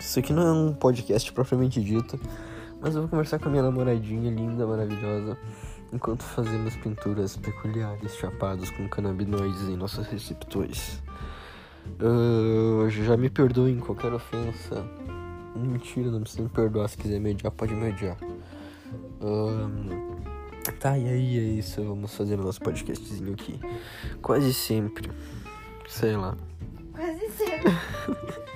[0.00, 2.18] Isso aqui não é um podcast propriamente dito,
[2.80, 5.36] mas eu vou conversar com a minha namoradinha linda, maravilhosa,
[5.92, 11.02] enquanto fazemos pinturas peculiares chapados com canabinoides em nossos receptores.
[12.00, 14.86] Uh, já me perdoem qualquer ofensa.
[15.54, 16.88] Mentira, não precisa me perdoar.
[16.88, 18.16] Se quiser mediar, pode mediar.
[19.20, 20.18] Uh,
[20.78, 21.84] tá, e aí é isso.
[21.84, 23.60] Vamos fazer o nosso podcastzinho aqui.
[24.22, 25.10] Quase sempre.
[25.86, 26.36] Sei lá.
[26.94, 28.40] Quase sempre.